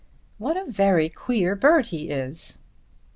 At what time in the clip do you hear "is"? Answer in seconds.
2.09-2.57